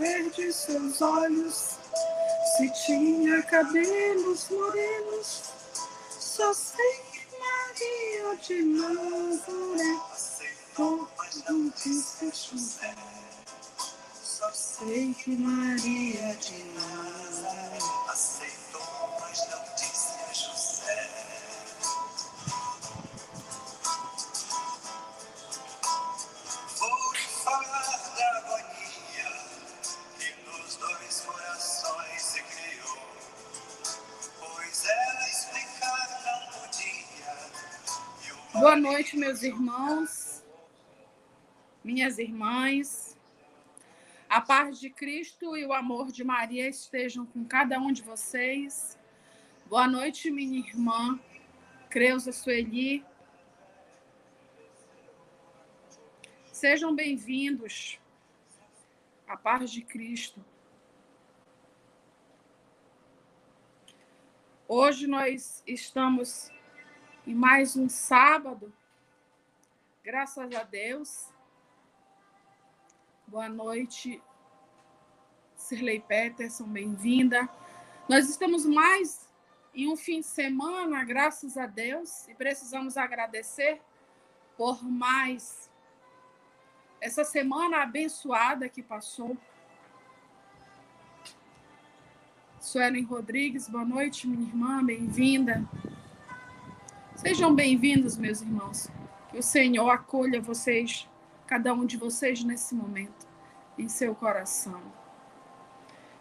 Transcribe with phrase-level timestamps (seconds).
[0.00, 1.78] verdes, seus olhos,
[2.56, 5.42] se tinha cabelos morenos.
[6.08, 10.00] Só sei que Maria de Nazaré
[11.48, 12.96] não quis ser chover.
[14.22, 17.69] Só sei que Maria de Nazaré
[38.60, 40.44] Boa noite, meus irmãos,
[41.82, 43.18] minhas irmãs.
[44.28, 48.98] A paz de Cristo e o amor de Maria estejam com cada um de vocês.
[49.64, 51.18] Boa noite, minha irmã
[51.88, 53.02] Creuza Sueli.
[56.52, 57.98] Sejam bem-vindos.
[59.26, 60.44] A paz de Cristo.
[64.68, 66.52] Hoje nós estamos
[67.26, 68.72] em mais um sábado,
[70.02, 71.28] graças a Deus.
[73.26, 74.22] Boa noite,
[75.54, 77.48] Sirley Peterson, bem-vinda.
[78.08, 79.28] Nós estamos mais
[79.74, 83.80] em um fim de semana, graças a Deus, e precisamos agradecer
[84.56, 85.70] por mais
[87.00, 89.36] essa semana abençoada que passou.
[92.58, 95.66] Suelen Rodrigues, boa noite, minha irmã, bem-vinda.
[97.20, 98.88] Sejam bem-vindos, meus irmãos.
[99.28, 101.06] Que o Senhor acolha vocês,
[101.46, 103.28] cada um de vocês nesse momento,
[103.78, 104.80] em seu coração.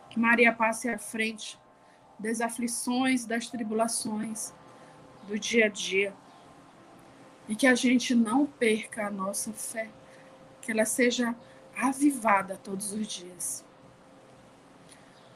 [0.09, 1.57] Que Maria passe à frente
[2.19, 4.53] das aflições, das tribulações
[5.25, 6.13] do dia a dia.
[7.47, 9.89] E que a gente não perca a nossa fé,
[10.61, 11.33] que ela seja
[11.77, 13.63] avivada todos os dias.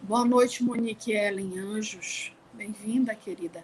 [0.02, 2.36] Boa noite, Monique Ellen Anjos.
[2.54, 3.64] Bem-vinda, querida.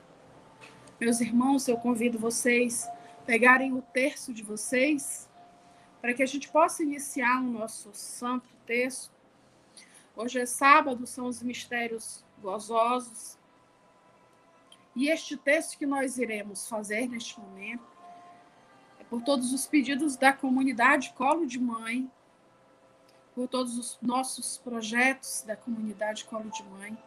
[1.00, 2.86] Meus irmãos, eu convido vocês
[3.26, 5.30] pegarem o terço de vocês
[6.02, 9.14] para que a gente possa iniciar o nosso santo texto.
[10.14, 13.38] Hoje é sábado, são os mistérios gozosos.
[14.94, 17.88] E este texto que nós iremos fazer neste momento
[19.00, 22.12] é por todos os pedidos da comunidade Colo de Mãe,
[23.34, 26.98] por todos os nossos projetos da comunidade Colo de Mãe,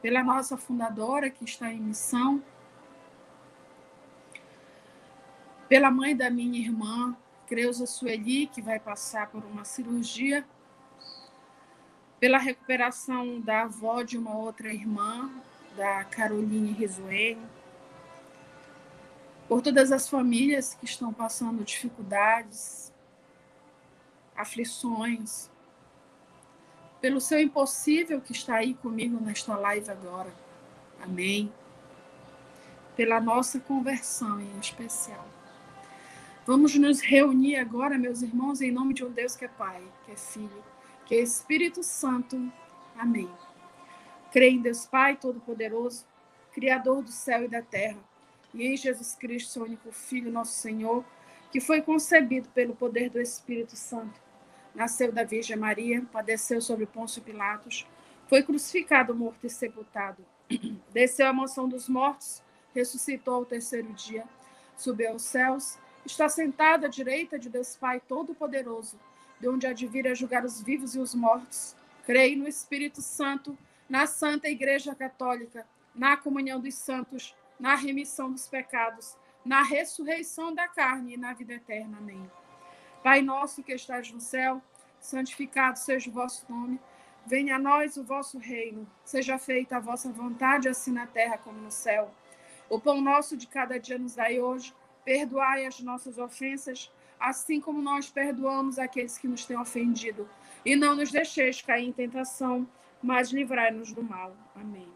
[0.00, 2.40] pela nossa fundadora que está em missão,
[5.74, 7.16] pela mãe da minha irmã,
[7.48, 10.46] Creuza Sueli, que vai passar por uma cirurgia,
[12.20, 15.28] pela recuperação da avó de uma outra irmã,
[15.76, 17.44] da Caroline Risuene,
[19.48, 22.92] por todas as famílias que estão passando dificuldades,
[24.36, 25.50] aflições,
[27.00, 30.32] pelo seu impossível que está aí comigo nesta live agora.
[31.02, 31.52] Amém.
[32.94, 35.26] Pela nossa conversão em especial.
[36.46, 40.12] Vamos nos reunir agora, meus irmãos, em nome de um Deus que é Pai, que
[40.12, 40.62] é Filho,
[41.06, 42.52] que é Espírito Santo.
[42.98, 43.30] Amém.
[44.30, 46.04] Creio em Deus Pai Todo-Poderoso,
[46.52, 47.96] Criador do céu e da terra,
[48.52, 51.02] e em Jesus Cristo, seu único Filho, nosso Senhor,
[51.50, 54.20] que foi concebido pelo poder do Espírito Santo.
[54.74, 57.86] Nasceu da Virgem Maria, padeceu sobre Pôncio Pilatos,
[58.28, 60.22] foi crucificado, morto e sepultado.
[60.92, 62.42] Desceu à mansão dos mortos,
[62.74, 64.24] ressuscitou ao terceiro dia,
[64.76, 68.98] subiu aos céus, está sentado à direita de Deus Pai Todo-Poderoso,
[69.40, 71.74] de onde vir a julgar os vivos e os mortos.
[72.04, 73.56] Creio no Espírito Santo,
[73.88, 80.68] na Santa Igreja Católica, na comunhão dos santos, na remissão dos pecados, na ressurreição da
[80.68, 81.98] carne e na vida eterna.
[81.98, 82.30] Amém.
[83.02, 84.62] Pai nosso que estás no céu,
[84.98, 86.80] santificado seja o vosso nome.
[87.26, 88.86] Venha a nós o vosso reino.
[89.04, 92.10] Seja feita a vossa vontade, assim na terra como no céu.
[92.68, 94.74] O pão nosso de cada dia nos dai hoje.
[95.04, 96.90] Perdoai as nossas ofensas,
[97.20, 100.28] assim como nós perdoamos aqueles que nos têm ofendido.
[100.64, 102.66] E não nos deixeis cair em tentação,
[103.02, 104.34] mas livrai-nos do mal.
[104.54, 104.88] Amém.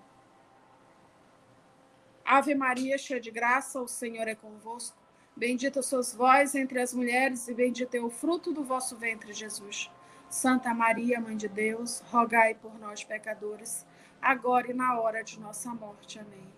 [2.25, 4.97] Ave Maria, cheia de graça, o Senhor é convosco.
[5.35, 9.91] Bendita sois vós entre as mulheres, e bendito é o fruto do vosso ventre, Jesus.
[10.29, 13.87] Santa Maria, Mãe de Deus, rogai por nós, pecadores,
[14.21, 16.19] agora e na hora de nossa morte.
[16.19, 16.58] Amém.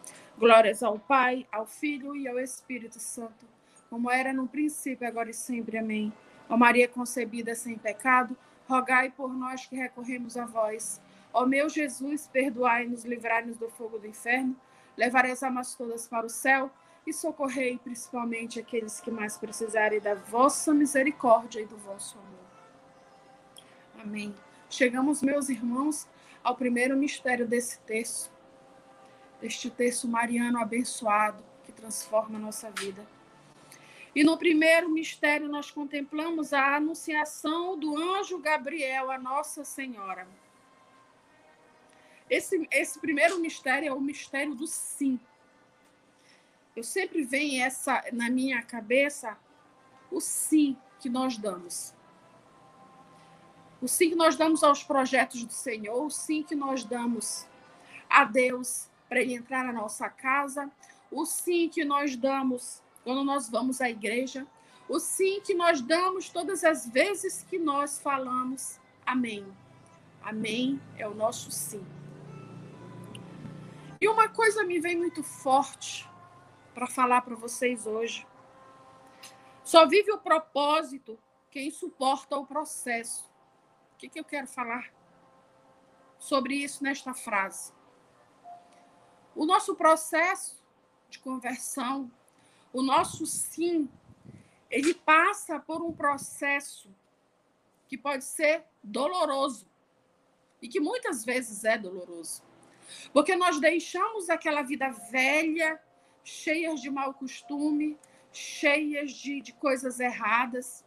[0.37, 3.45] Glórias ao Pai, ao Filho e ao Espírito Santo,
[3.89, 5.77] como era no princípio, agora e sempre.
[5.77, 6.11] Amém.
[6.49, 8.35] Ó Maria concebida sem pecado,
[8.67, 11.01] rogai por nós que recorremos a vós.
[11.33, 14.55] Ó meu Jesus, perdoai-nos, livrai-nos do fogo do inferno,
[14.97, 16.71] levai as almas todas para o céu
[17.05, 22.41] e socorrei principalmente aqueles que mais precisarem da vossa misericórdia e do vosso amor.
[24.03, 24.35] Amém.
[24.69, 26.07] Chegamos, meus irmãos,
[26.43, 28.31] ao primeiro mistério desse texto,
[29.41, 33.05] deste texto mariano abençoado que transforma a nossa vida.
[34.15, 40.27] E no primeiro mistério nós contemplamos a anunciação do anjo Gabriel a Nossa Senhora.
[42.29, 45.19] Esse, esse primeiro mistério é o mistério do sim.
[46.75, 49.37] Eu sempre venho essa na minha cabeça
[50.09, 51.93] o sim que nós damos
[53.81, 57.47] o sim que nós damos aos projetos do Senhor, o sim que nós damos
[58.07, 60.71] a Deus para ele entrar na nossa casa,
[61.11, 64.47] o sim que nós damos quando nós vamos à igreja,
[64.87, 69.45] o sim que nós damos todas as vezes que nós falamos amém.
[70.21, 71.85] Amém é o nosso sim.
[73.99, 76.09] E uma coisa me vem muito forte
[76.73, 78.25] para falar para vocês hoje.
[79.61, 81.19] Só vive o propósito
[81.49, 83.29] quem suporta o processo
[83.97, 84.89] que, que eu quero falar
[86.17, 87.73] sobre isso nesta frase?
[89.35, 90.61] O nosso processo
[91.09, 92.11] de conversão,
[92.73, 93.89] o nosso sim,
[94.69, 96.89] ele passa por um processo
[97.87, 99.67] que pode ser doloroso
[100.61, 102.41] e que muitas vezes é doloroso.
[103.11, 105.81] Porque nós deixamos aquela vida velha,
[106.23, 107.97] cheias de mau costume,
[108.31, 110.85] cheias de, de coisas erradas,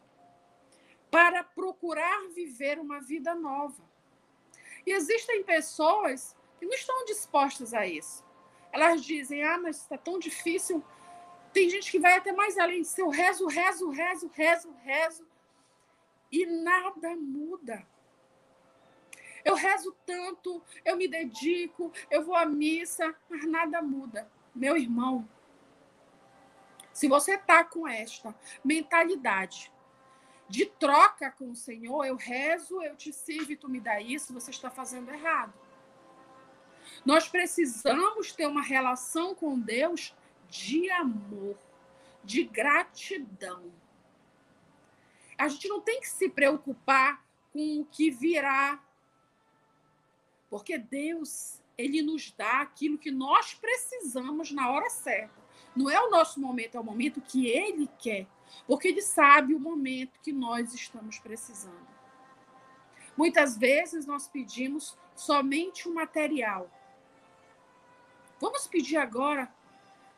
[1.10, 3.82] para procurar viver uma vida nova.
[4.86, 8.23] E existem pessoas que não estão dispostas a isso.
[8.74, 10.82] Elas dizem: ah, mas está tão difícil.
[11.52, 12.82] Tem gente que vai até mais além.
[12.82, 15.24] Se eu rezo, rezo, rezo, rezo, rezo,
[16.30, 17.86] e nada muda.
[19.44, 24.28] Eu rezo tanto, eu me dedico, eu vou à missa, mas nada muda.
[24.52, 25.28] Meu irmão,
[26.92, 28.34] se você está com esta
[28.64, 29.70] mentalidade
[30.48, 34.34] de troca com o Senhor, eu rezo, eu te sirvo e tu me dá isso,
[34.34, 35.52] você está fazendo errado.
[37.04, 40.14] Nós precisamos ter uma relação com Deus
[40.48, 41.56] de amor,
[42.22, 43.70] de gratidão.
[45.36, 48.82] A gente não tem que se preocupar com o que virá,
[50.48, 55.42] porque Deus, ele nos dá aquilo que nós precisamos na hora certa.
[55.74, 58.26] Não é o nosso momento, é o momento que ele quer
[58.66, 61.86] porque ele sabe o momento que nós estamos precisando.
[63.16, 66.70] Muitas vezes nós pedimos somente o material.
[68.40, 69.52] Vamos pedir agora,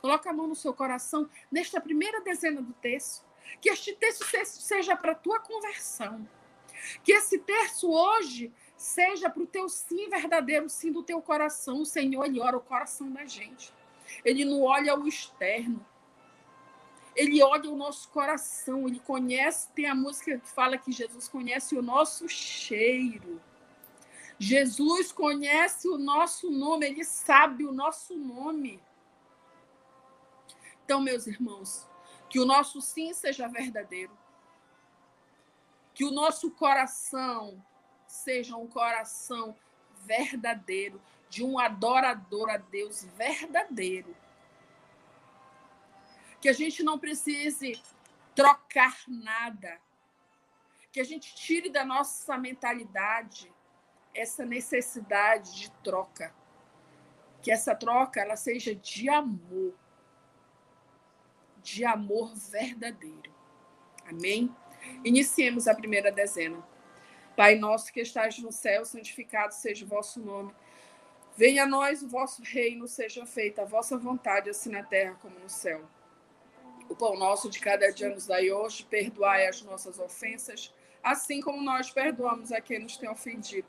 [0.00, 3.24] coloca a mão no seu coração, nesta primeira dezena do texto,
[3.60, 6.28] que este texto seja para a tua conversão.
[7.02, 11.80] Que esse texto hoje seja para o teu sim verdadeiro, sim do teu coração.
[11.80, 13.72] O Senhor, ele ora o coração da gente.
[14.24, 15.84] Ele não olha o externo.
[17.14, 21.74] Ele olha o nosso coração, ele conhece, tem a música que fala que Jesus conhece
[21.74, 23.40] o nosso cheiro.
[24.38, 28.82] Jesus conhece o nosso nome, ele sabe o nosso nome.
[30.84, 31.88] Então, meus irmãos,
[32.28, 34.16] que o nosso sim seja verdadeiro.
[35.94, 37.64] Que o nosso coração
[38.06, 39.56] seja um coração
[40.04, 44.14] verdadeiro, de um adorador a Deus verdadeiro
[46.46, 47.80] que a gente não precise
[48.32, 49.80] trocar nada,
[50.92, 53.52] que a gente tire da nossa mentalidade
[54.16, 56.34] essa necessidade de troca,
[57.42, 59.74] que essa troca ela seja de amor,
[61.62, 63.34] de amor verdadeiro.
[64.04, 64.54] Amém?
[65.04, 66.64] Iniciemos a primeira dezena.
[67.36, 70.54] Pai nosso que estás no céu, santificado seja o vosso nome.
[71.36, 75.38] Venha a nós o vosso reino, seja feita a vossa vontade, assim na terra como
[75.38, 75.84] no céu.
[76.88, 81.60] O pão nosso de cada dia nos dai hoje, perdoai as nossas ofensas, assim como
[81.60, 83.68] nós perdoamos a quem nos tem ofendido.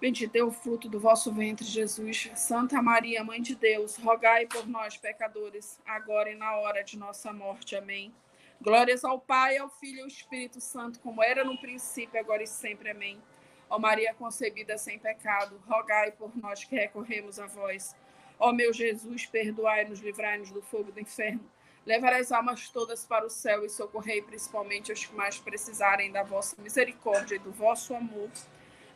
[0.00, 2.30] bendito é o fruto do vosso ventre, Jesus.
[2.34, 7.32] Santa Maria, Mãe de Deus, rogai por nós, pecadores, agora e na hora de nossa
[7.32, 7.76] morte.
[7.76, 8.12] Amém.
[8.60, 12.46] Glórias ao Pai, ao Filho e ao Espírito Santo, como era no princípio, agora e
[12.46, 12.90] sempre.
[12.90, 13.20] Amém.
[13.70, 17.94] Ó Maria concebida sem pecado, rogai por nós que recorremos a vós.
[18.38, 21.44] Ó meu Jesus, perdoai-nos, livrai-nos do fogo do inferno.
[21.84, 26.22] Levarai as almas todas para o céu e socorrei principalmente os que mais precisarem da
[26.22, 28.30] vossa misericórdia e do vosso amor.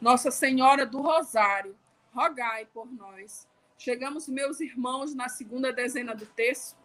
[0.02, 1.78] Nossa Senhora do Rosário,
[2.12, 3.48] rogai por nós.
[3.78, 6.76] Chegamos, meus irmãos, na segunda dezena do texto.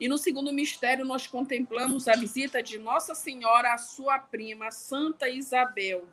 [0.00, 5.28] E no segundo mistério, nós contemplamos a visita de Nossa Senhora à sua prima, Santa
[5.28, 6.04] Isabel.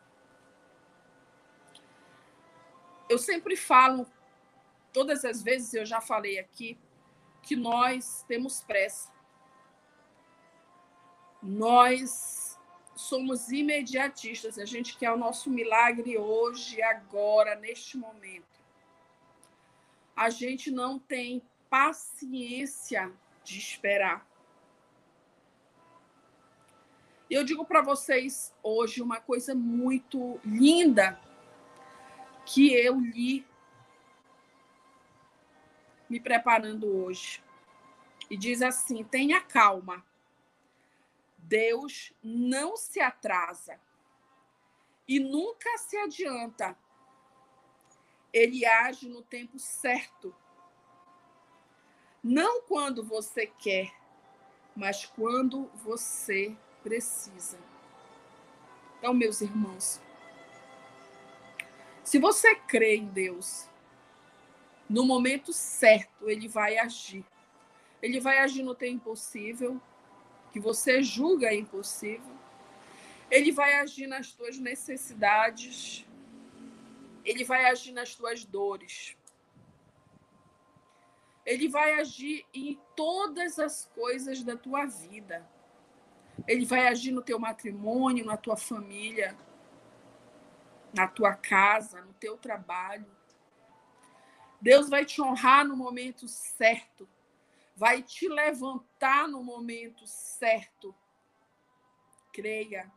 [3.10, 4.06] Eu sempre falo,
[4.94, 6.78] todas as vezes eu já falei aqui,
[7.42, 9.12] que nós temos pressa.
[11.42, 12.51] Nós
[13.02, 18.62] somos imediatistas, a gente quer o nosso milagre hoje, agora, neste momento.
[20.16, 23.12] A gente não tem paciência
[23.44, 24.28] de esperar.
[27.30, 31.20] Eu digo para vocês hoje uma coisa muito linda
[32.46, 33.48] que eu li
[36.10, 37.42] me preparando hoje.
[38.30, 40.06] E diz assim: tenha calma.
[41.52, 43.78] Deus não se atrasa
[45.06, 46.78] e nunca se adianta.
[48.32, 50.34] Ele age no tempo certo
[52.24, 53.92] não quando você quer,
[54.74, 57.60] mas quando você precisa.
[58.98, 60.00] Então, meus irmãos,
[62.02, 63.68] se você crê em Deus,
[64.90, 67.26] no momento certo ele vai agir.
[68.02, 69.82] Ele vai agir no tempo impossível,
[70.52, 72.36] que você julga impossível.
[73.30, 76.06] Ele vai agir nas tuas necessidades.
[77.24, 79.16] Ele vai agir nas tuas dores.
[81.46, 85.48] Ele vai agir em todas as coisas da tua vida.
[86.48, 89.36] Ele vai agir no teu matrimônio, na tua família,
[90.94, 93.10] na tua casa, no teu trabalho.
[94.60, 97.08] Deus vai te honrar no momento certo.
[97.76, 100.96] Vai te levantar no momento certo.
[102.32, 102.92] Creia.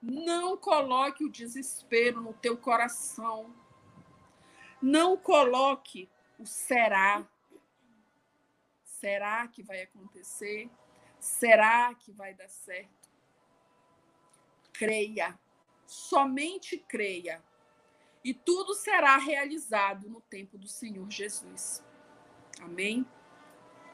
[0.00, 3.54] Não coloque o desespero no teu coração.
[4.80, 7.26] Não coloque o será.
[8.84, 10.70] Será que vai acontecer?
[11.18, 13.08] Será que vai dar certo?
[14.72, 15.38] Creia,
[15.86, 17.42] somente creia,
[18.24, 21.82] e tudo será realizado no tempo do Senhor Jesus.
[22.60, 23.06] Amém?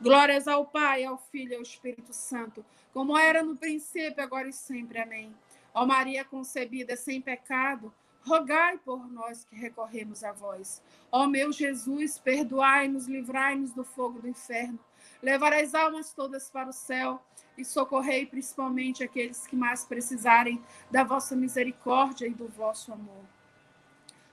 [0.00, 4.52] Glórias ao Pai, ao Filho e ao Espírito Santo, como era no princípio, agora e
[4.52, 4.98] sempre.
[4.98, 5.34] Amém.
[5.72, 7.92] Ó Maria concebida sem pecado,
[8.24, 10.82] rogai por nós que recorremos a vós.
[11.10, 14.78] Ó meu Jesus, perdoai-nos, livrai-nos do fogo do inferno,
[15.22, 17.20] levar as almas todas para o céu
[17.56, 23.24] e socorrei principalmente aqueles que mais precisarem da vossa misericórdia e do vosso amor.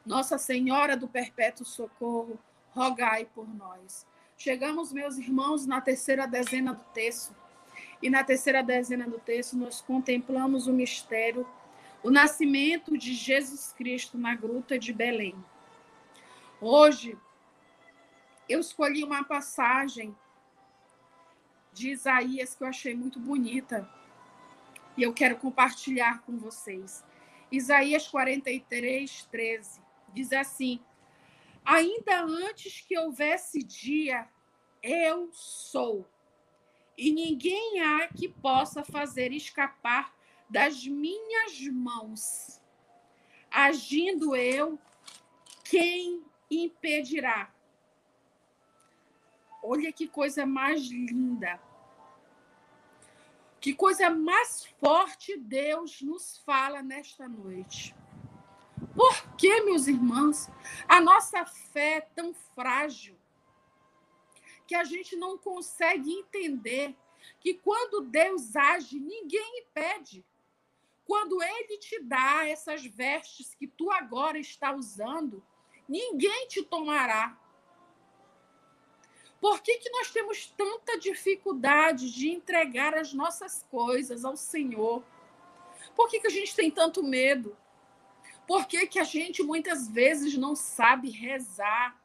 [0.05, 2.39] Nossa Senhora do Perpétuo Socorro,
[2.71, 4.05] rogai por nós.
[4.43, 7.35] Chegamos, meus irmãos, na terceira dezena do texto.
[8.01, 11.47] E na terceira dezena do texto, nós contemplamos o mistério,
[12.01, 15.35] o nascimento de Jesus Cristo na gruta de Belém.
[16.59, 17.15] Hoje,
[18.49, 20.17] eu escolhi uma passagem
[21.71, 23.87] de Isaías que eu achei muito bonita
[24.97, 27.05] e eu quero compartilhar com vocês.
[27.51, 29.79] Isaías 43, 13
[30.11, 30.79] diz assim:
[31.63, 34.27] Ainda antes que houvesse dia,
[34.81, 36.07] eu sou.
[36.97, 40.13] E ninguém há que possa fazer escapar
[40.49, 42.61] das minhas mãos.
[43.49, 44.79] Agindo eu,
[45.63, 47.53] quem impedirá?
[49.63, 51.61] Olha que coisa mais linda.
[53.59, 57.95] Que coisa mais forte Deus nos fala nesta noite.
[58.95, 60.49] Por que, meus irmãos,
[60.87, 63.17] a nossa fé é tão frágil
[64.67, 66.95] que a gente não consegue entender
[67.39, 70.25] que quando Deus age, ninguém impede.
[71.05, 75.43] Quando Ele te dá essas vestes que tu agora está usando,
[75.87, 77.37] ninguém te tomará.
[79.39, 85.03] Por que, que nós temos tanta dificuldade de entregar as nossas coisas ao Senhor?
[85.95, 87.57] Por que, que a gente tem tanto medo?
[88.47, 91.99] Por que, que a gente muitas vezes não sabe rezar?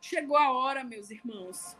[0.00, 1.76] Chegou a hora, meus irmãos.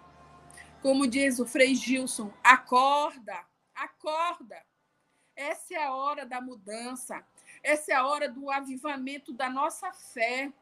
[0.80, 4.62] Como diz o Frei Gilson, acorda, acorda.
[5.34, 7.24] Essa é a hora da mudança.
[7.62, 10.52] Essa é a hora do avivamento da nossa fé.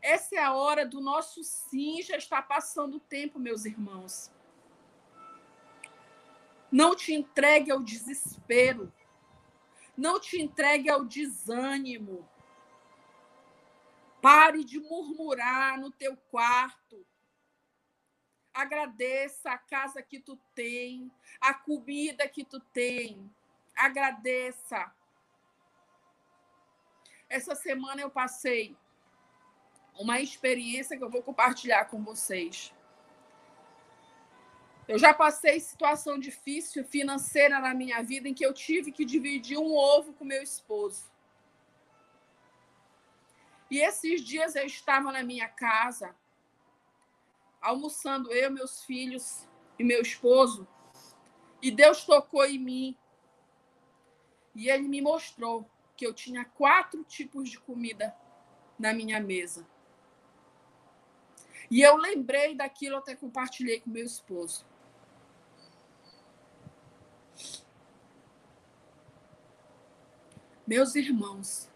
[0.00, 2.02] Essa é a hora do nosso sim.
[2.02, 4.30] Já está passando o tempo, meus irmãos.
[6.70, 8.92] Não te entregue ao desespero.
[9.96, 12.28] Não te entregue ao desânimo.
[14.20, 17.04] Pare de murmurar no teu quarto.
[18.54, 23.30] Agradeça a casa que tu tem, a comida que tu tem.
[23.74, 24.94] Agradeça.
[27.28, 28.76] Essa semana eu passei
[29.98, 32.72] uma experiência que eu vou compartilhar com vocês.
[34.92, 39.56] Eu já passei situação difícil financeira na minha vida em que eu tive que dividir
[39.56, 41.10] um ovo com meu esposo.
[43.70, 46.14] E esses dias eu estava na minha casa,
[47.58, 50.68] almoçando eu, meus filhos e meu esposo,
[51.62, 52.98] e Deus tocou em mim.
[54.54, 58.14] E ele me mostrou que eu tinha quatro tipos de comida
[58.78, 59.66] na minha mesa.
[61.70, 64.70] E eu lembrei daquilo, até compartilhei com meu esposo.
[70.66, 71.68] Meus irmãos,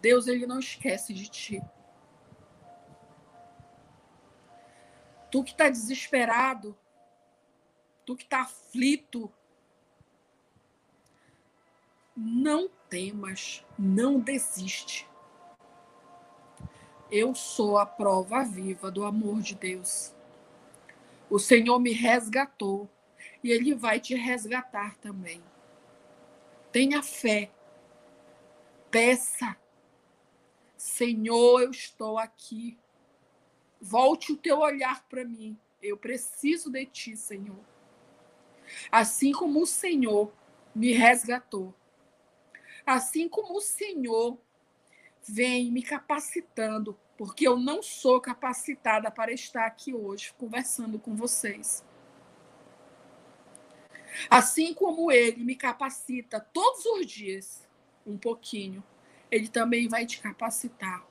[0.00, 1.62] Deus ele não esquece de ti.
[5.30, 6.76] Tu que está desesperado,
[8.06, 9.32] tu que está aflito,
[12.16, 15.08] não temas, não desiste.
[17.10, 20.14] Eu sou a prova viva do amor de Deus.
[21.28, 22.88] O Senhor me resgatou
[23.42, 25.42] e Ele vai te resgatar também.
[26.74, 27.52] Tenha fé.
[28.90, 29.56] Peça.
[30.76, 32.76] Senhor, eu estou aqui.
[33.80, 35.56] Volte o teu olhar para mim.
[35.80, 37.64] Eu preciso de ti, Senhor.
[38.90, 40.32] Assim como o Senhor
[40.74, 41.72] me resgatou.
[42.84, 44.36] Assim como o Senhor
[45.28, 51.84] vem me capacitando, porque eu não sou capacitada para estar aqui hoje conversando com vocês.
[54.30, 57.66] Assim como ele me capacita todos os dias,
[58.06, 58.82] um pouquinho,
[59.30, 61.04] ele também vai te capacitar.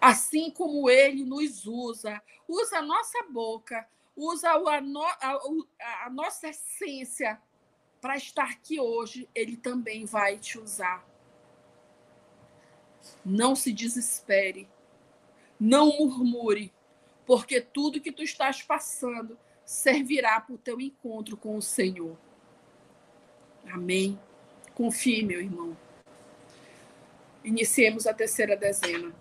[0.00, 4.56] Assim como ele nos usa, usa a nossa boca, usa a,
[5.20, 7.40] a, a nossa essência
[8.00, 11.06] para estar aqui hoje, ele também vai te usar.
[13.24, 14.68] Não se desespere,
[15.58, 16.72] não murmure,
[17.26, 22.16] porque tudo que tu estás passando servirá para o teu encontro com o Senhor.
[23.72, 24.18] Amém.
[24.74, 25.76] Confie, meu irmão.
[27.42, 29.14] Iniciemos a terceira dezena.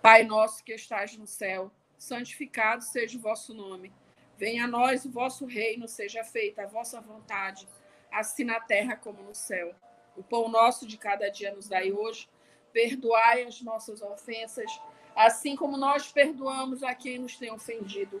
[0.00, 3.92] Pai nosso que estás no céu, santificado seja o vosso nome.
[4.36, 7.68] Venha a nós o vosso reino, seja feita a vossa vontade,
[8.12, 9.74] assim na terra como no céu.
[10.16, 12.28] O pão nosso de cada dia nos dai hoje.
[12.72, 14.80] Perdoai as nossas ofensas,
[15.14, 18.20] assim como nós perdoamos a quem nos tem ofendido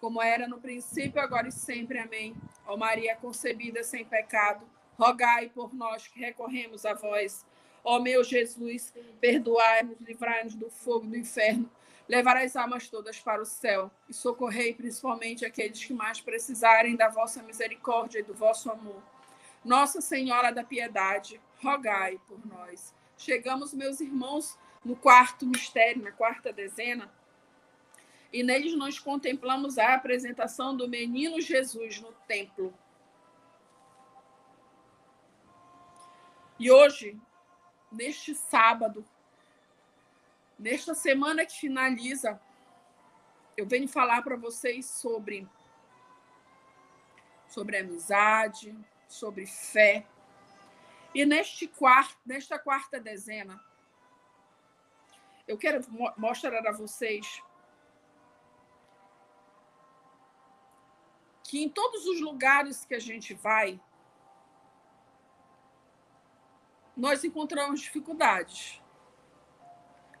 [0.00, 1.98] como era no princípio, agora e sempre.
[1.98, 2.34] Amém.
[2.66, 4.64] Ó Maria concebida sem pecado,
[4.98, 7.44] rogai por nós que recorremos a vós.
[7.84, 11.70] Ó meu Jesus, perdoai-nos, livrai-nos do fogo do inferno
[12.10, 17.08] Levar as almas todas para o céu e socorrei principalmente aqueles que mais precisarem da
[17.08, 19.00] vossa misericórdia e do vosso amor.
[19.64, 22.92] Nossa Senhora da Piedade, rogai por nós.
[23.16, 27.08] Chegamos, meus irmãos, no quarto mistério, na quarta dezena,
[28.32, 32.72] e neles nós contemplamos a apresentação do menino Jesus no templo.
[36.58, 37.18] E hoje,
[37.90, 39.04] neste sábado,
[40.60, 42.38] Nesta semana que finaliza,
[43.56, 45.48] eu venho falar para vocês sobre
[47.48, 48.76] sobre amizade,
[49.08, 50.06] sobre fé.
[51.14, 53.58] E neste quarto, nesta quarta dezena,
[55.48, 55.82] eu quero
[56.18, 57.42] mostrar a vocês
[61.50, 63.80] que em todos os lugares que a gente vai,
[66.96, 68.80] nós encontramos dificuldades.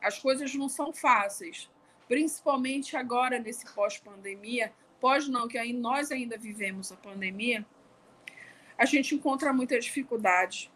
[0.02, 1.70] As coisas não são fáceis,
[2.08, 7.64] principalmente agora nesse pós-pandemia, pós não, que aí nós ainda vivemos a pandemia,
[8.76, 10.68] a gente encontra muita dificuldade.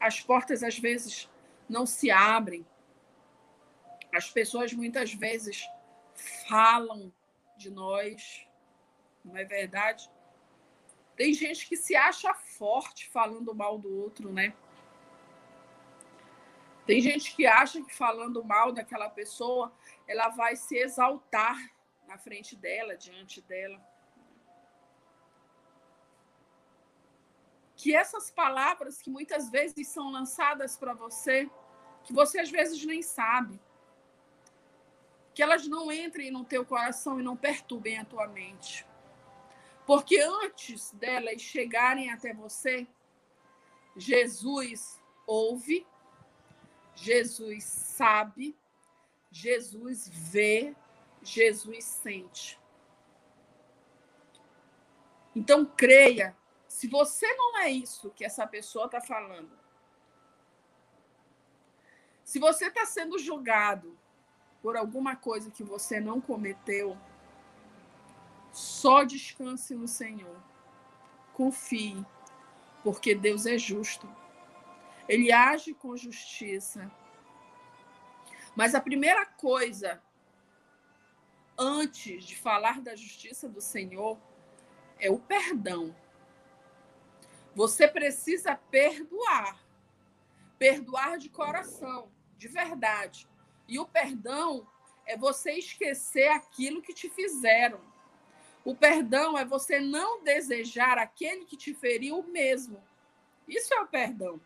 [0.00, 1.28] As portas às vezes
[1.68, 2.64] não se abrem.
[4.14, 5.68] As pessoas muitas vezes
[6.48, 7.12] falam
[7.58, 8.48] de nós,
[9.24, 10.10] não é verdade?
[11.16, 14.54] Tem gente que se acha forte falando mal do outro, né?
[16.86, 19.72] Tem gente que acha que falando mal daquela pessoa,
[20.08, 21.56] ela vai se exaltar
[22.08, 23.80] na frente dela, diante dela.
[27.76, 31.48] Que essas palavras que muitas vezes são lançadas para você,
[32.02, 33.60] que você às vezes nem sabe,
[35.32, 38.84] que elas não entrem no teu coração e não perturbem a tua mente.
[39.90, 42.86] Porque antes delas chegarem até você,
[43.96, 45.84] Jesus ouve,
[46.94, 48.56] Jesus sabe,
[49.32, 50.76] Jesus vê,
[51.24, 52.56] Jesus sente.
[55.34, 56.36] Então, creia.
[56.68, 59.58] Se você não é isso que essa pessoa está falando,
[62.22, 63.98] se você está sendo julgado
[64.62, 66.96] por alguma coisa que você não cometeu,
[68.52, 70.36] só descanse no Senhor.
[71.32, 72.04] Confie,
[72.82, 74.08] porque Deus é justo.
[75.08, 76.90] Ele age com justiça.
[78.54, 80.02] Mas a primeira coisa,
[81.58, 84.18] antes de falar da justiça do Senhor,
[84.98, 85.94] é o perdão.
[87.54, 89.58] Você precisa perdoar.
[90.58, 93.28] Perdoar de coração, de verdade.
[93.66, 94.68] E o perdão
[95.06, 97.80] é você esquecer aquilo que te fizeram.
[98.64, 102.82] O perdão é você não desejar aquele que te feriu mesmo.
[103.48, 104.40] Isso é o perdão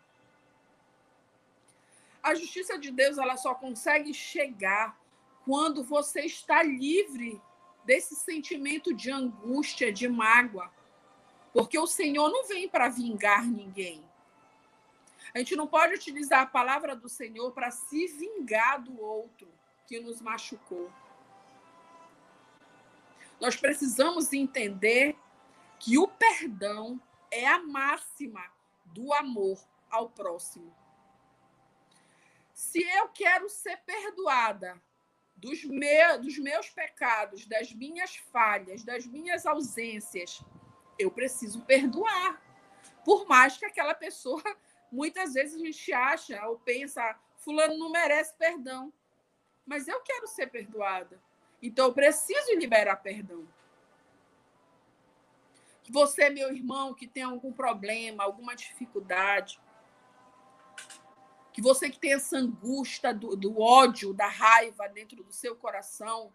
[2.25, 4.99] a justiça de Deus ela só consegue chegar
[5.45, 7.39] quando você está livre
[7.85, 10.71] desse sentimento de angústia, de mágoa.
[11.53, 14.03] Porque o Senhor não vem para vingar ninguém.
[15.35, 19.47] A gente não pode utilizar a palavra do Senhor para se vingar do outro
[19.85, 20.91] que nos machucou.
[23.39, 25.15] Nós precisamos entender
[25.79, 28.43] que o perdão é a máxima
[28.85, 30.73] do amor ao próximo
[32.55, 34.81] se eu quero ser perdoada
[35.35, 35.61] dos,
[36.21, 40.41] dos meus pecados, das minhas falhas, das minhas ausências,
[40.97, 42.41] eu preciso perdoar.
[43.03, 44.41] Por mais que aquela pessoa,
[44.89, 48.91] muitas vezes a gente acha ou pensa, fulano não merece perdão.
[49.65, 51.21] Mas eu quero ser perdoada.
[51.65, 53.47] Então eu preciso liberar perdão.
[55.89, 59.59] Você, meu irmão, que tem algum problema, alguma dificuldade,
[61.51, 66.31] que você que tem essa angústia do, do ódio, da raiva dentro do seu coração,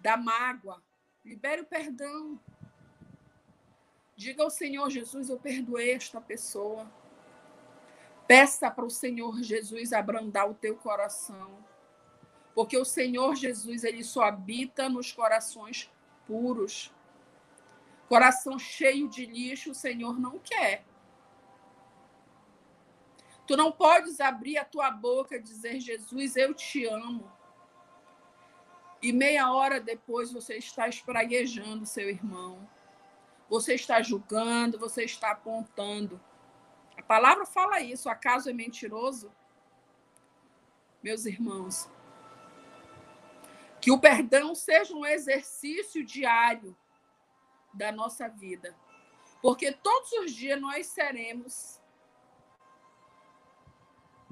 [0.00, 0.82] da mágoa,
[1.24, 2.40] libere o perdão.
[4.16, 6.90] Diga ao Senhor Jesus: Eu perdoei esta pessoa.
[8.26, 11.62] Peça para o Senhor Jesus abrandar o teu coração.
[12.54, 15.90] Porque o Senhor Jesus, ele só habita nos corações
[16.26, 16.92] puros.
[18.08, 20.84] Coração cheio de lixo, o Senhor não quer.
[23.46, 27.30] Tu não podes abrir a tua boca e dizer, Jesus, eu te amo.
[29.02, 32.66] E meia hora depois você está espraguejando seu irmão.
[33.50, 36.18] Você está julgando, você está apontando.
[36.96, 38.08] A palavra fala isso.
[38.08, 39.30] Acaso é mentiroso?
[41.02, 41.90] Meus irmãos,
[43.84, 46.74] que o perdão seja um exercício diário
[47.74, 48.74] da nossa vida.
[49.42, 51.82] Porque todos os dias nós seremos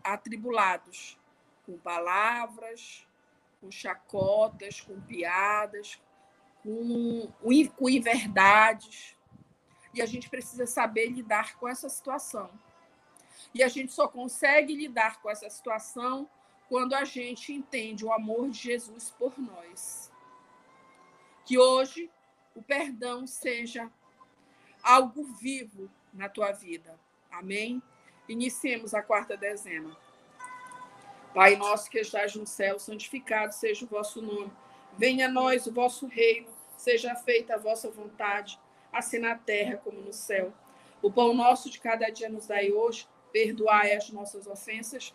[0.03, 1.21] atribulados
[1.67, 3.07] com palavras,
[3.61, 6.01] com chacotas, com piadas,
[6.63, 7.31] com,
[7.77, 9.15] com inverdades.
[9.93, 12.51] E a gente precisa saber lidar com essa situação.
[13.53, 16.27] E a gente só consegue lidar com essa situação
[16.73, 20.11] quando a gente entende o amor de Jesus por nós.
[21.45, 22.11] Que hoje
[22.55, 23.93] o perdão seja
[24.83, 26.99] algo vivo na tua vida.
[27.31, 27.83] Amém?
[28.27, 29.95] Iniciemos a quarta dezena.
[31.35, 34.51] Pai nosso que estás no céu, santificado seja o vosso nome.
[34.97, 38.59] Venha a nós o vosso reino, seja feita a vossa vontade,
[38.91, 40.55] assim na terra como no céu.
[41.03, 45.15] O pão nosso de cada dia nos dai hoje, perdoai as nossas ofensas,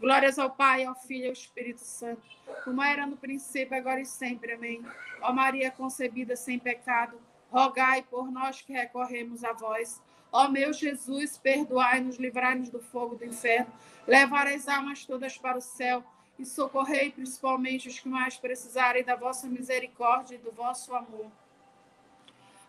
[0.00, 2.22] Glórias ao Pai, ao Filho e ao Espírito Santo,
[2.64, 4.52] como era no princípio, agora e sempre.
[4.52, 4.84] Amém.
[5.20, 7.20] Ó Maria concebida sem pecado,
[7.50, 10.00] rogai por nós que recorremos a vós.
[10.30, 13.72] Ó meu Jesus, perdoai-nos, livrai-nos do fogo do inferno,
[14.06, 16.04] levar as almas todas para o céu
[16.38, 21.26] e socorrei principalmente os que mais precisarem da vossa misericórdia e do vosso amor.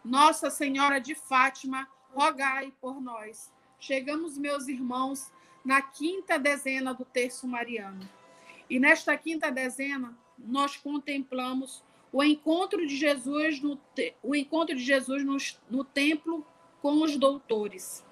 [0.03, 3.51] Nossa Senhora de Fátima, rogai por nós.
[3.79, 5.31] Chegamos, meus irmãos,
[5.69, 8.09] na quinta dezena do terço mariano.
[8.67, 13.79] E nesta quinta dezena, nós contemplamos o encontro de Jesus no,
[14.23, 15.37] o encontro de Jesus no,
[15.69, 16.43] no templo
[16.81, 18.03] com os doutores.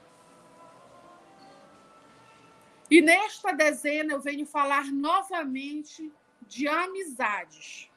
[2.91, 6.13] E nesta dezena eu venho falar novamente
[6.47, 7.89] de amizades.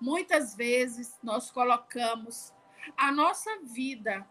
[0.00, 2.54] Muitas vezes nós colocamos
[2.96, 4.24] a nossa vida,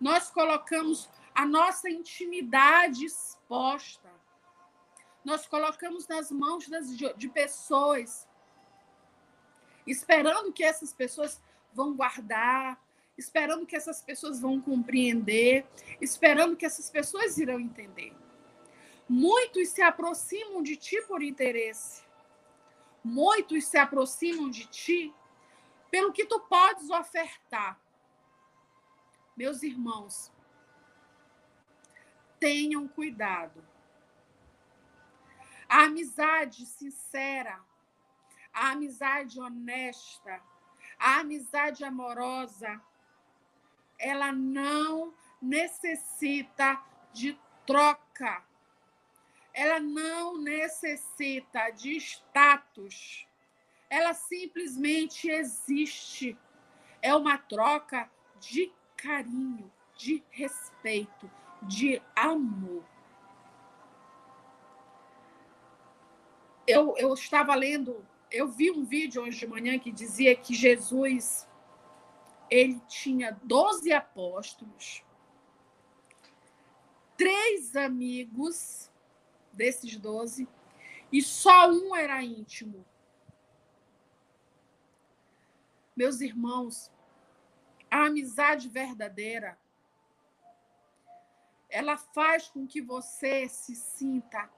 [0.00, 3.06] nós colocamos a nossa intimidade
[3.46, 4.10] exposta,
[5.24, 8.28] nós colocamos nas mãos das, de pessoas,
[9.86, 11.40] esperando que essas pessoas
[11.72, 12.80] vão guardar,
[13.16, 15.64] esperando que essas pessoas vão compreender,
[16.00, 18.12] esperando que essas pessoas irão entender.
[19.08, 22.04] Muitos se aproximam de ti por interesse.
[23.02, 25.14] Muitos se aproximam de ti
[25.90, 27.80] pelo que tu podes ofertar.
[29.36, 30.32] Meus irmãos,
[32.38, 33.64] tenham cuidado.
[35.68, 37.60] A amizade sincera,
[38.52, 40.40] a amizade honesta,
[40.98, 42.80] a amizade amorosa,
[43.98, 46.80] ela não necessita
[47.12, 48.44] de troca
[49.56, 53.26] ela não necessita de status.
[53.88, 56.36] Ela simplesmente existe.
[57.00, 61.30] É uma troca de carinho, de respeito,
[61.62, 62.84] de amor.
[66.66, 71.48] Eu, eu estava lendo, eu vi um vídeo hoje de manhã que dizia que Jesus
[72.50, 75.04] ele tinha 12 apóstolos,
[77.16, 78.90] três amigos
[79.52, 80.48] desses doze,
[81.12, 82.84] e só um era íntimo.
[85.96, 86.92] Meus irmãos,
[87.90, 89.58] a amizade verdadeira,
[91.76, 94.48] ela faz com que você se sinta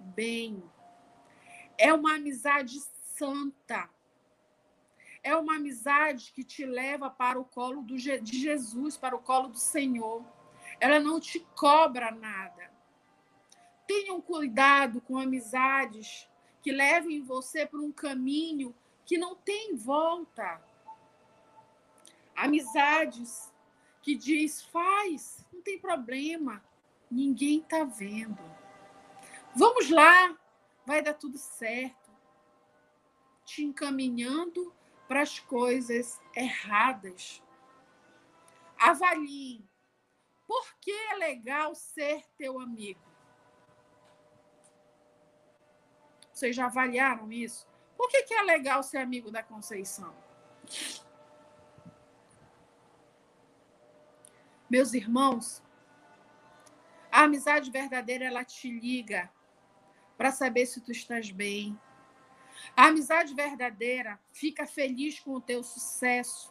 [0.00, 0.64] bem.
[1.76, 2.80] É uma amizade
[3.14, 3.90] santa.
[5.22, 9.48] É uma amizade que te leva para o colo do, de Jesus, para o colo
[9.48, 10.24] do Senhor.
[10.80, 12.72] Ela não te cobra nada.
[13.86, 16.26] Tenham cuidado com amizades
[16.62, 20.58] que levem você para um caminho que não tem volta.
[22.34, 23.51] Amizades
[24.02, 26.62] que diz faz, não tem problema,
[27.10, 28.38] ninguém está vendo.
[29.54, 30.36] Vamos lá,
[30.84, 32.10] vai dar tudo certo.
[33.44, 34.74] Te encaminhando
[35.06, 37.42] para as coisas erradas.
[38.78, 39.64] Avalie.
[40.46, 43.00] Por que é legal ser teu amigo?
[46.32, 47.66] Vocês já avaliaram isso?
[47.96, 50.12] Por que, que é legal ser amigo da Conceição?
[54.72, 55.62] Meus irmãos,
[57.10, 59.30] a amizade verdadeira ela te liga
[60.16, 61.78] para saber se tu estás bem.
[62.74, 66.50] A amizade verdadeira fica feliz com o teu sucesso.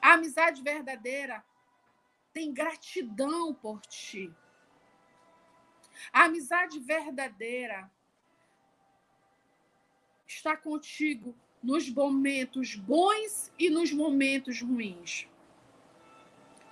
[0.00, 1.44] A amizade verdadeira
[2.32, 4.32] tem gratidão por ti.
[6.12, 7.90] A amizade verdadeira
[10.28, 15.26] está contigo nos momentos bons e nos momentos ruins.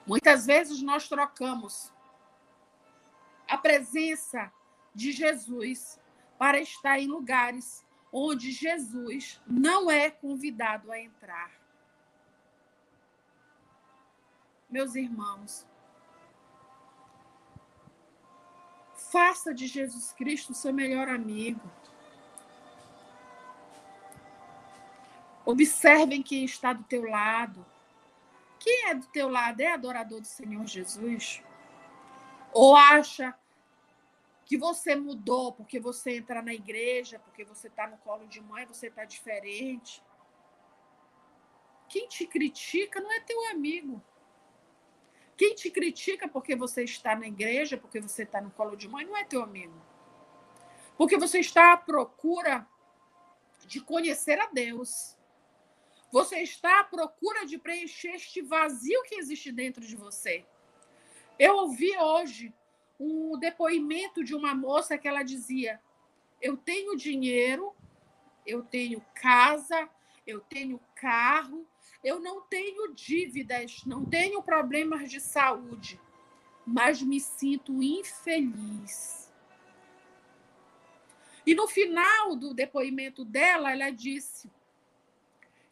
[0.06, 1.92] Muitas vezes nós trocamos
[3.48, 4.52] a presença
[4.94, 6.00] de Jesus
[6.38, 11.50] para estar em lugares onde Jesus não é convidado a entrar.
[14.68, 15.66] Meus irmãos,
[18.94, 21.60] faça de Jesus Cristo seu melhor amigo.
[25.44, 27.66] Observem quem está do teu lado.
[28.60, 31.42] Quem é do teu lado é adorador do Senhor Jesus?
[32.52, 33.34] Ou acha
[34.44, 38.66] que você mudou porque você entra na igreja, porque você está no colo de mãe,
[38.66, 40.04] você está diferente?
[41.88, 44.02] Quem te critica não é teu amigo.
[45.38, 49.06] Quem te critica porque você está na igreja, porque você está no colo de mãe,
[49.06, 49.80] não é teu amigo.
[50.98, 52.68] Porque você está à procura
[53.66, 55.16] de conhecer a Deus.
[56.10, 60.44] Você está à procura de preencher este vazio que existe dentro de você.
[61.38, 62.52] Eu ouvi hoje
[62.98, 65.80] um depoimento de uma moça que ela dizia:
[66.42, 67.72] Eu tenho dinheiro,
[68.44, 69.88] eu tenho casa,
[70.26, 71.64] eu tenho carro,
[72.02, 76.00] eu não tenho dívidas, não tenho problemas de saúde,
[76.66, 79.32] mas me sinto infeliz.
[81.46, 84.50] E no final do depoimento dela, ela disse: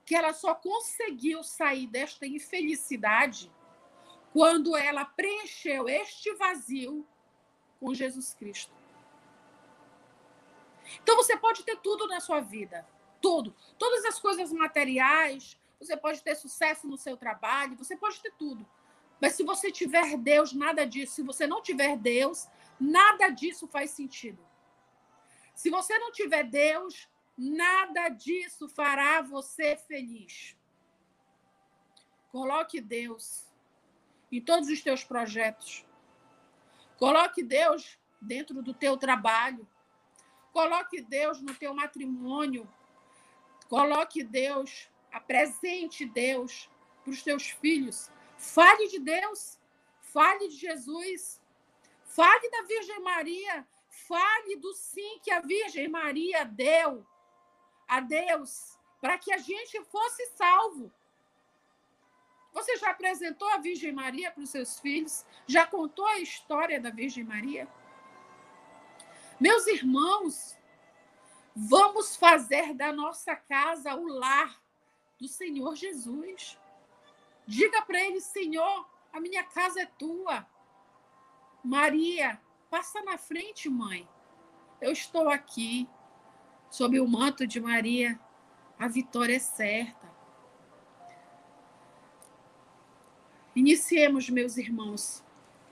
[0.08, 3.52] que ela só conseguiu sair desta infelicidade
[4.32, 7.06] quando ela preencheu este vazio
[7.78, 8.72] com Jesus Cristo.
[11.02, 12.88] Então você pode ter tudo na sua vida,
[13.20, 18.32] tudo, todas as coisas materiais, você pode ter sucesso no seu trabalho, você pode ter
[18.32, 18.66] tudo.
[19.20, 21.16] Mas se você tiver Deus, nada disso.
[21.16, 22.48] Se você não tiver Deus,
[22.80, 24.42] nada disso faz sentido.
[25.54, 27.06] Se você não tiver Deus,
[27.38, 30.56] nada disso fará você feliz.
[32.32, 33.46] Coloque Deus
[34.30, 35.86] em todos os teus projetos.
[36.98, 39.66] Coloque Deus dentro do teu trabalho.
[40.52, 42.68] Coloque Deus no teu matrimônio.
[43.68, 46.68] Coloque Deus, apresente Deus
[47.04, 48.10] para os teus filhos.
[48.36, 49.60] Fale de Deus.
[50.00, 51.40] Fale de Jesus.
[52.04, 53.66] Fale da Virgem Maria.
[53.88, 57.06] Fale do sim que a Virgem Maria deu
[57.88, 60.92] a Deus para que a gente fosse salvo.
[62.52, 65.24] Você já apresentou a Virgem Maria para os seus filhos?
[65.46, 67.68] Já contou a história da Virgem Maria?
[69.40, 70.58] Meus irmãos,
[71.54, 74.60] vamos fazer da nossa casa o lar
[75.18, 76.58] do Senhor Jesus.
[77.46, 80.46] Diga para ele, Senhor, a minha casa é tua.
[81.62, 84.08] Maria, passa na frente, mãe.
[84.80, 85.88] Eu estou aqui,
[86.70, 88.18] sob o manto de Maria.
[88.78, 90.08] A vitória é certa.
[93.54, 95.24] Iniciemos, meus irmãos,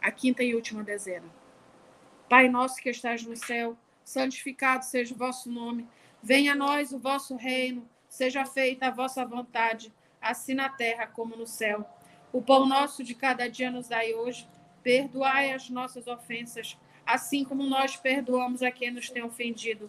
[0.03, 1.29] a quinta e última dezena.
[2.29, 5.89] Pai nosso que estás no céu, santificado seja o vosso nome.
[6.23, 11.37] Venha a nós o vosso reino, seja feita a vossa vontade, assim na terra como
[11.37, 11.89] no céu.
[12.33, 14.49] O pão nosso de cada dia nos dai hoje.
[14.83, 19.89] Perdoai as nossas ofensas, assim como nós perdoamos a quem nos tem ofendido.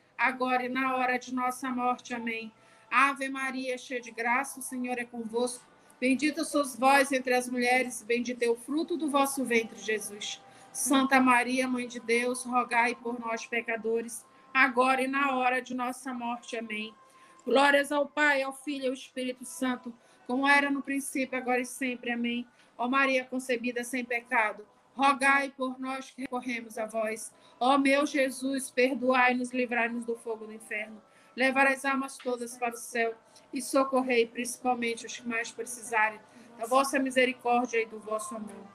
[0.21, 2.13] agora e na hora de nossa morte.
[2.13, 2.51] Amém.
[2.89, 5.65] Ave Maria, cheia de graça, o Senhor é convosco.
[5.99, 10.41] Bendita sois vós entre as mulheres, bendito é o fruto do vosso ventre, Jesus.
[10.71, 16.13] Santa Maria, Mãe de Deus, rogai por nós, pecadores, agora e na hora de nossa
[16.13, 16.57] morte.
[16.57, 16.93] Amém.
[17.45, 19.93] Glórias ao Pai, ao Filho e ao Espírito Santo,
[20.27, 22.11] como era no princípio, agora e sempre.
[22.11, 22.47] Amém.
[22.77, 24.65] Ó Maria concebida sem pecado,
[24.95, 27.33] rogai por nós que recorremos a vós.
[27.59, 31.01] Ó meu Jesus, perdoai-nos, livrai-nos do fogo do inferno.
[31.35, 33.15] Levar as almas todas para o céu
[33.53, 36.19] e socorrei principalmente os que mais precisarem
[36.57, 38.67] da vossa misericórdia e do vosso amor.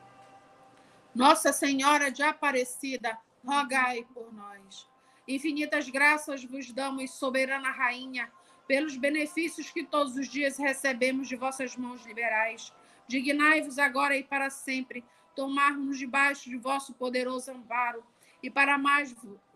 [1.15, 4.89] Nossa Senhora de Aparecida, rogai por nós.
[5.29, 8.31] Infinitas graças vos damos, soberana rainha,
[8.67, 12.73] pelos benefícios que todos os dias recebemos de vossas mãos liberais.
[13.07, 15.05] Dignai-vos agora e para sempre
[15.37, 18.03] tomar-nos debaixo de vosso poderoso amparo
[18.43, 19.15] e para mais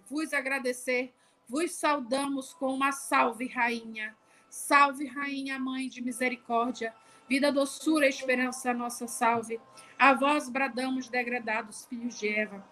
[0.08, 1.12] vos agradecer,
[1.48, 4.14] vos saudamos com uma salve, rainha.
[4.48, 6.92] Salve, rainha, mãe de misericórdia,
[7.28, 9.60] vida, doçura, esperança, nossa salve.
[9.98, 12.64] A vós bradamos, degradados filhos de Eva.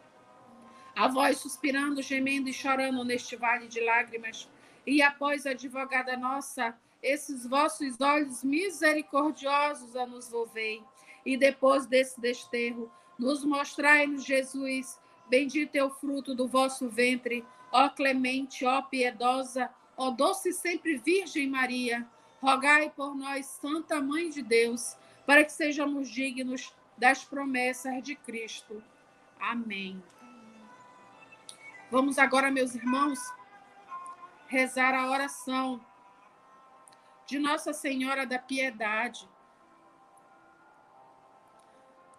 [0.95, 4.49] A vós suspirando, gemendo e chorando neste vale de lágrimas.
[4.85, 10.83] E após, advogada nossa, esses vossos olhos misericordiosos a nos volvei.
[11.25, 14.99] E depois desse desterro, nos mostrai-nos Jesus,
[15.29, 21.49] bendito é o fruto do vosso ventre, ó clemente, ó piedosa, ó doce sempre Virgem
[21.49, 22.07] Maria.
[22.41, 24.97] Rogai por nós, Santa Mãe de Deus,
[25.27, 28.83] para que sejamos dignos das promessas de Cristo.
[29.41, 30.01] Amém.
[31.91, 33.19] Vamos agora, meus irmãos,
[34.47, 35.81] rezar a oração
[37.27, 39.29] de Nossa Senhora da Piedade.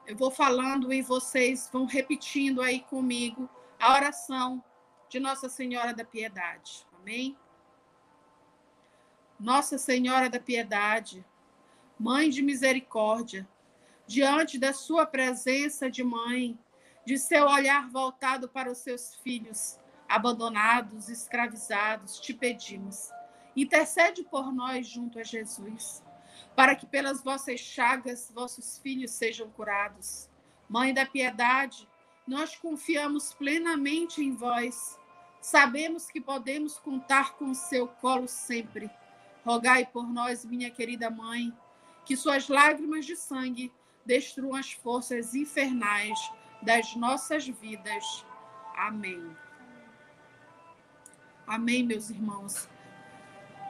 [0.10, 3.48] Eu vou falando e vocês vão repetindo aí comigo
[3.80, 4.64] a oração
[5.08, 6.84] de Nossa Senhora da Piedade.
[7.00, 7.38] Amém?
[9.40, 11.24] Nossa Senhora da Piedade,
[12.00, 13.48] Mãe de misericórdia,
[14.08, 16.58] diante da sua presença de mãe,
[17.06, 23.12] de seu olhar voltado para os seus filhos, abandonados, escravizados, te pedimos.
[23.56, 26.02] Intercede por nós junto a Jesus,
[26.56, 30.30] para que pelas vossas chagas vossos filhos sejam curados.
[30.68, 31.88] Mãe da piedade,
[32.28, 35.00] nós confiamos plenamente em vós.
[35.42, 38.90] Sabemos que podemos contar com o seu colo sempre.
[39.44, 41.52] Rogai por nós, minha querida mãe,
[42.06, 43.72] que suas lágrimas de sangue
[44.06, 46.20] destruam as forças infernais
[46.62, 48.26] das nossas vidas.
[48.76, 49.36] Amém.
[51.48, 52.70] Amém, meus irmãos.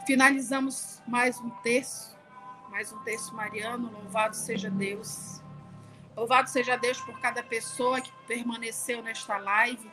[0.05, 2.17] Finalizamos mais um texto,
[2.70, 3.91] mais um texto mariano.
[3.91, 5.41] Louvado seja Deus.
[6.15, 9.89] Louvado seja Deus por cada pessoa que permaneceu nesta live.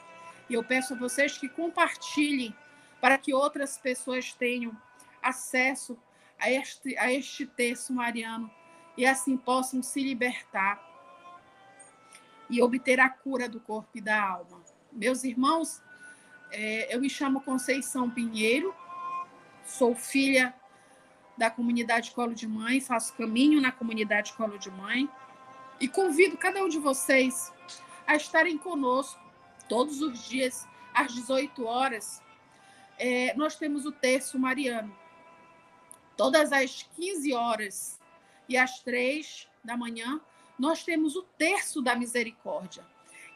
[0.49, 2.55] E eu peço a vocês que compartilhem
[3.01, 4.77] para que outras pessoas tenham
[5.23, 5.99] acesso
[6.39, 8.51] a este, a este texto mariano
[8.97, 10.85] e assim possam se libertar
[12.49, 14.63] e obter a cura do corpo e da alma.
[14.93, 15.83] Meus irmãos,
[16.53, 18.75] é, eu me chamo Conceição Pinheiro,
[19.65, 20.55] sou filha
[21.37, 25.09] da comunidade Colo de Mãe, faço caminho na comunidade Colo de Mãe
[25.81, 27.53] e convido cada um de vocês
[28.07, 29.21] a estarem conosco
[29.69, 32.23] todos os dias às 18 horas.
[32.99, 34.97] É, nós temos o terço mariano.
[36.17, 38.01] Todas as 15 horas
[38.49, 40.21] e às 3 da manhã,
[40.59, 42.85] nós temos o terço da misericórdia.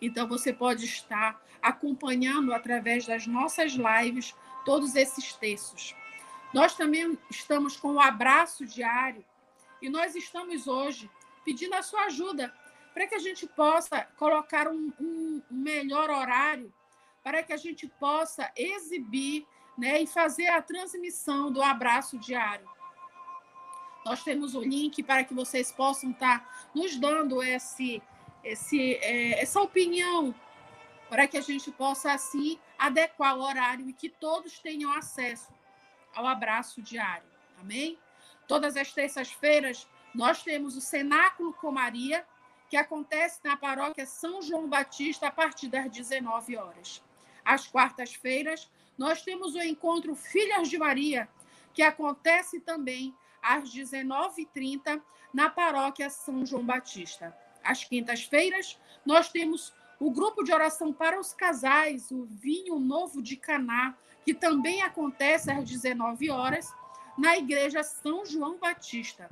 [0.01, 4.34] Então, você pode estar acompanhando através das nossas lives
[4.64, 5.94] todos esses textos.
[6.53, 9.24] Nós também estamos com o abraço diário
[9.80, 11.09] e nós estamos hoje
[11.44, 12.53] pedindo a sua ajuda
[12.92, 16.72] para que a gente possa colocar um, um melhor horário,
[17.22, 19.46] para que a gente possa exibir
[19.78, 22.68] né, e fazer a transmissão do abraço diário.
[24.05, 28.03] Nós temos o link para que vocês possam estar nos dando esse,
[28.42, 30.34] esse, é, essa opinião
[31.09, 35.59] para que a gente possa, assim, adequar o horário e que todos tenham acesso
[36.14, 37.28] ao abraço diário.
[37.61, 37.98] Amém?
[38.46, 42.26] Todas as terças-feiras, nós temos o Cenáculo com Maria,
[42.68, 47.02] que acontece na paróquia São João Batista a partir das 19 horas.
[47.44, 51.28] Às quartas-feiras, nós temos o encontro Filhas de Maria,
[51.72, 55.00] que acontece também às 19h30
[55.32, 57.36] na paróquia São João Batista.
[57.62, 63.36] Às quintas-feiras, nós temos o grupo de oração para os casais, o Vinho Novo de
[63.36, 63.94] Caná,
[64.24, 66.72] que também acontece às 19 horas
[67.16, 69.30] na Igreja São João Batista.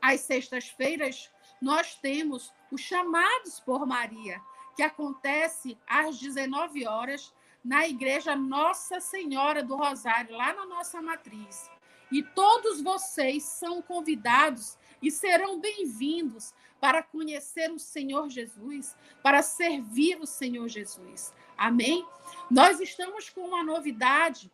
[0.00, 4.40] Às sextas-feiras, nós temos os chamados por Maria,
[4.76, 7.32] que acontece às 19 horas
[7.64, 11.70] na Igreja Nossa Senhora do Rosário, lá na nossa matriz.
[12.10, 20.18] E todos vocês são convidados e serão bem-vindos para conhecer o Senhor Jesus, para servir
[20.20, 21.34] o Senhor Jesus.
[21.58, 22.06] Amém?
[22.48, 24.50] Nós estamos com uma novidade,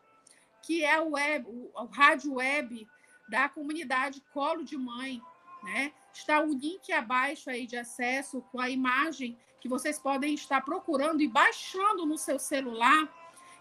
[0.63, 2.89] que é o, web, o, rádio web
[3.29, 5.21] da comunidade Colo de Mãe.
[5.63, 5.93] Né?
[6.13, 11.21] Está o link abaixo aí de acesso com a imagem que vocês podem estar procurando
[11.21, 13.09] e baixando no seu celular.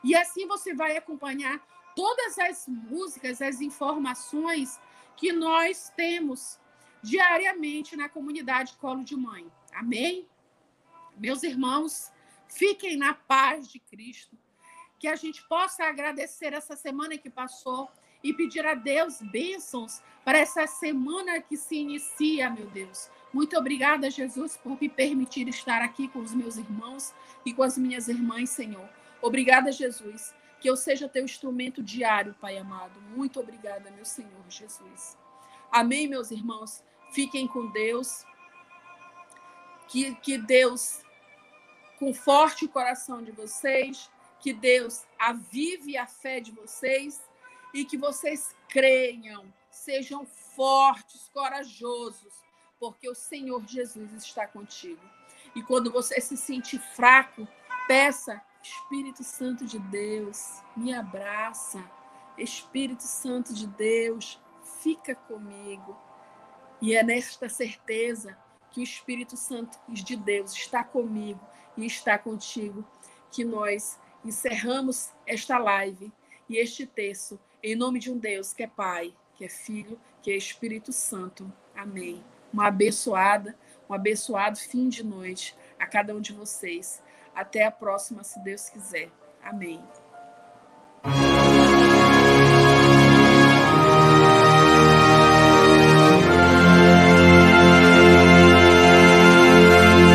[0.03, 1.61] E assim você vai acompanhar
[1.95, 4.79] todas as músicas, as informações
[5.17, 6.59] que nós temos
[7.01, 9.45] diariamente na comunidade Colo de Mãe.
[9.73, 10.27] Amém?
[11.17, 12.11] Meus irmãos,
[12.55, 14.37] fiquem na paz de Cristo.
[14.99, 17.91] que a gente possa agradecer essa semana que passou
[18.23, 23.09] e pedir a Deus bênçãos para essa semana que se inicia, meu Deus.
[23.33, 27.13] Muito obrigada, Jesus, por me permitir estar aqui com os meus irmãos
[27.45, 28.87] e com as minhas irmãs, Senhor.
[29.21, 33.01] Obrigada, Jesus, que eu seja teu instrumento diário, Pai amado.
[33.13, 35.17] Muito obrigada, meu Senhor Jesus.
[35.69, 36.81] Amém, meus irmãos.
[37.11, 38.25] Fiquem com Deus.
[39.89, 41.03] Que, que Deus
[42.03, 44.11] conforte o coração de vocês.
[44.41, 47.21] Que Deus avive a fé de vocês
[47.73, 52.33] e que vocês creiam, sejam fortes, corajosos,
[52.77, 55.01] porque o Senhor Jesus está contigo.
[55.55, 57.47] E quando você se sentir fraco,
[57.87, 61.81] peça, Espírito Santo de Deus, me abraça.
[62.37, 64.41] Espírito Santo de Deus,
[64.81, 65.97] fica comigo.
[66.81, 68.37] E é nesta certeza
[68.74, 71.39] que o Espírito Santo de Deus está comigo
[71.78, 72.84] e está contigo
[73.32, 76.11] que nós encerramos esta live
[76.49, 80.32] e este texto em nome de um Deus que é Pai, que é Filho, que
[80.32, 81.51] é Espírito Santo.
[81.76, 82.24] Amém.
[82.51, 83.55] Uma abençoada,
[83.88, 87.01] um abençoado fim de noite a cada um de vocês.
[87.36, 89.09] Até a próxima, se Deus quiser.
[89.41, 89.82] Amém.